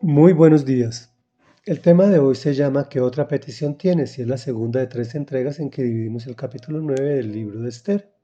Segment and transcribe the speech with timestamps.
[0.00, 1.12] Muy buenos días.
[1.64, 4.16] El tema de hoy se llama ¿Qué otra petición tienes?
[4.16, 7.60] y es la segunda de tres entregas en que dividimos el capítulo 9 del libro
[7.60, 8.14] de Esther.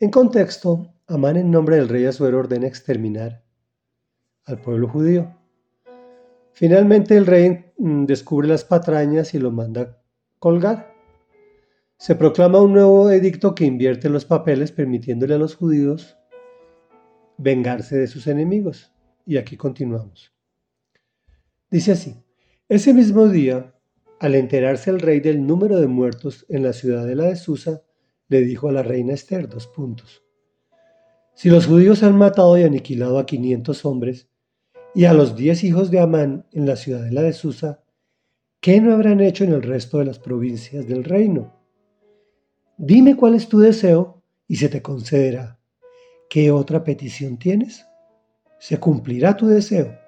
[0.00, 3.44] En contexto, Amán en nombre del rey Asuero ordena exterminar
[4.46, 5.36] al pueblo judío.
[6.52, 10.02] Finalmente el rey mm, descubre las patrañas y lo manda
[10.38, 10.94] colgar.
[11.98, 16.16] Se proclama un nuevo edicto que invierte los papeles permitiéndole a los judíos
[17.36, 18.92] vengarse de sus enemigos.
[19.26, 20.32] Y aquí continuamos.
[21.70, 22.16] Dice así,
[22.68, 23.74] ese mismo día,
[24.20, 27.82] al enterarse el rey del número de muertos en la ciudadela de Susa,
[28.28, 30.22] le dijo a la reina Esther dos puntos.
[31.34, 34.28] Si los judíos han matado y aniquilado a 500 hombres
[34.94, 37.82] y a los diez hijos de Amán en la ciudadela de Susa,
[38.60, 41.52] ¿qué no habrán hecho en el resto de las provincias del reino?
[42.76, 45.58] Dime cuál es tu deseo y se te concederá.
[46.28, 47.86] ¿Qué otra petición tienes?
[48.62, 49.98] Se cumplirá tu deseo.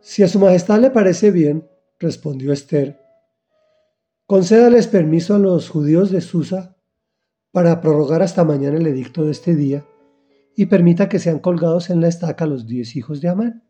[0.00, 2.98] Si a su majestad le parece bien, respondió Esther,
[4.24, 6.78] concédales permiso a los judíos de Susa
[7.52, 9.86] para prorrogar hasta mañana el edicto de este día
[10.56, 13.62] y permita que sean colgados en la estaca los diez hijos de Amán.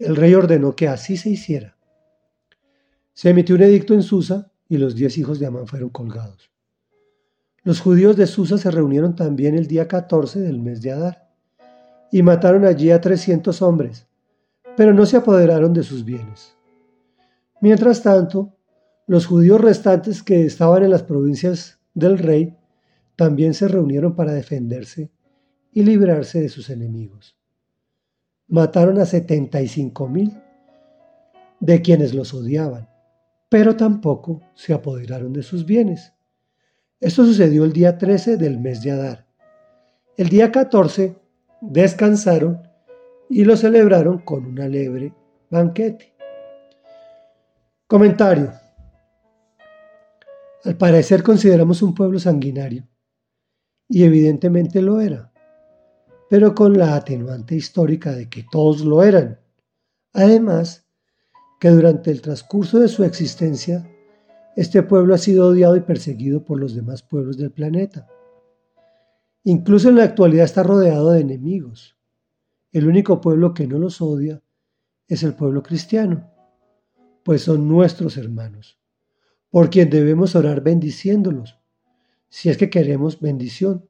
[0.00, 1.76] El rey ordenó que así se hiciera.
[3.14, 6.50] Se emitió un edicto en Susa y los diez hijos de Amán fueron colgados.
[7.62, 11.27] Los judíos de Susa se reunieron también el día 14 del mes de Adar
[12.10, 14.06] y mataron allí a trescientos hombres,
[14.76, 16.56] pero no se apoderaron de sus bienes.
[17.60, 18.54] Mientras tanto,
[19.06, 22.56] los judíos restantes que estaban en las provincias del rey,
[23.16, 25.10] también se reunieron para defenderse
[25.72, 27.36] y librarse de sus enemigos.
[28.46, 30.40] Mataron a 75 mil
[31.60, 32.88] de quienes los odiaban,
[33.48, 36.12] pero tampoco se apoderaron de sus bienes.
[37.00, 39.26] Esto sucedió el día 13 del mes de Adar.
[40.16, 41.16] El día 14
[41.60, 42.62] descansaron
[43.28, 45.12] y lo celebraron con un alegre
[45.50, 46.12] banquete.
[47.86, 48.52] Comentario.
[50.64, 52.86] Al parecer consideramos un pueblo sanguinario,
[53.88, 55.32] y evidentemente lo era,
[56.28, 59.38] pero con la atenuante histórica de que todos lo eran.
[60.12, 60.86] Además,
[61.60, 63.88] que durante el transcurso de su existencia,
[64.56, 68.06] este pueblo ha sido odiado y perseguido por los demás pueblos del planeta.
[69.44, 71.96] Incluso en la actualidad está rodeado de enemigos.
[72.72, 74.42] El único pueblo que no los odia
[75.06, 76.30] es el pueblo cristiano,
[77.22, 78.78] pues son nuestros hermanos
[79.50, 81.58] por quien debemos orar bendiciéndolos,
[82.28, 83.88] si es que queremos bendición.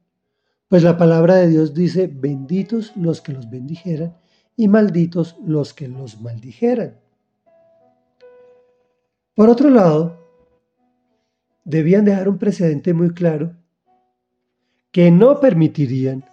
[0.68, 4.16] Pues la palabra de Dios dice, benditos los que los bendijeran
[4.56, 6.98] y malditos los que los maldijeran.
[9.34, 10.18] Por otro lado,
[11.64, 13.56] debían dejar un precedente muy claro
[14.98, 16.24] que no permitirían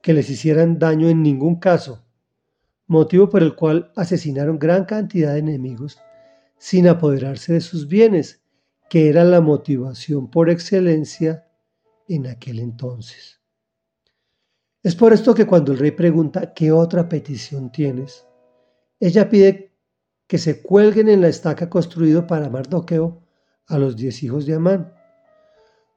[0.00, 2.04] que les hicieran daño en ningún caso,
[2.86, 5.98] motivo por el cual asesinaron gran cantidad de enemigos
[6.56, 8.44] sin apoderarse de sus bienes
[8.88, 11.48] que era la motivación por excelencia
[12.06, 13.40] en aquel entonces.
[14.84, 18.24] Es por esto que cuando el rey pregunta ¿qué otra petición tienes?
[19.00, 19.74] Ella pide
[20.28, 23.24] que se cuelguen en la estaca construido para Mardoqueo
[23.66, 24.95] a los diez hijos de Amán.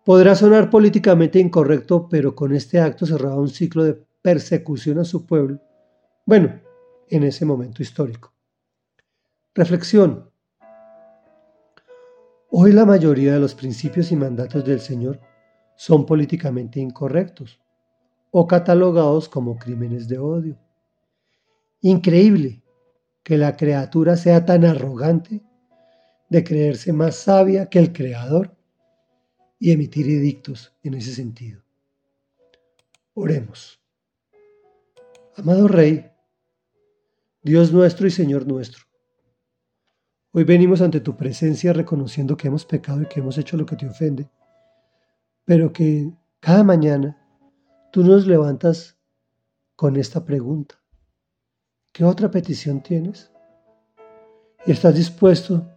[0.09, 3.93] Podrá sonar políticamente incorrecto, pero con este acto cerraba un ciclo de
[4.23, 5.61] persecución a su pueblo,
[6.25, 6.59] bueno,
[7.09, 8.33] en ese momento histórico.
[9.53, 10.27] Reflexión.
[12.49, 15.19] Hoy la mayoría de los principios y mandatos del Señor
[15.75, 17.61] son políticamente incorrectos
[18.31, 20.57] o catalogados como crímenes de odio.
[21.81, 22.63] Increíble
[23.21, 25.43] que la criatura sea tan arrogante
[26.29, 28.57] de creerse más sabia que el Creador
[29.59, 31.61] y emitir edictos en ese sentido.
[33.13, 33.79] Oremos.
[35.35, 36.09] Amado Rey,
[37.43, 38.89] Dios nuestro y Señor nuestro,
[40.31, 43.75] Hoy venimos ante tu presencia reconociendo que hemos pecado y que hemos hecho lo que
[43.75, 44.29] te ofende,
[45.43, 47.17] pero que cada mañana
[47.91, 48.95] tú nos levantas
[49.75, 50.75] con esta pregunta.
[51.91, 53.31] ¿Qué otra petición tienes?
[54.67, 55.67] Y estás dispuesto,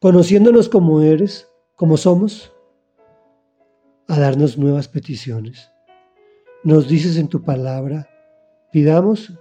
[0.00, 2.52] conociéndonos como eres, como somos,
[4.12, 5.72] a darnos nuevas peticiones.
[6.64, 8.10] Nos dices en tu palabra,
[8.70, 9.32] pidamos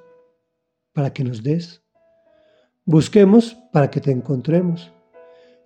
[0.93, 1.83] para que nos des
[2.85, 4.93] Busquemos para que te encontremos.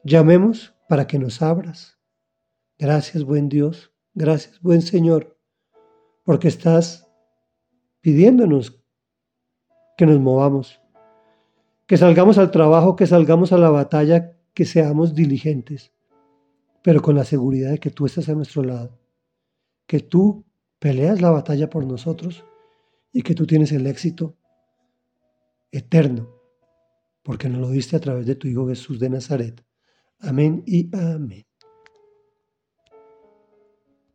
[0.04, 2.00] Llamemos para que nos abras.
[2.80, 3.94] Gracias, buen Dios.
[4.16, 5.38] Gracias, buen Señor,
[6.24, 7.07] porque estás
[8.02, 8.84] pidiéndonos
[9.98, 10.81] que nos movamos,
[11.86, 15.94] que salgamos al trabajo, que salgamos a la batalla, que seamos diligentes,
[16.86, 19.00] pero con la seguridad de que tú estás a nuestro lado,
[19.88, 20.46] que tú
[20.78, 22.46] peleas la batalla por nosotros
[23.12, 24.38] y que tú tienes el éxito
[25.72, 26.30] eterno,
[27.24, 29.66] porque nos lo diste a través de tu Hijo Jesús de Nazaret.
[30.20, 31.48] Amén y amén.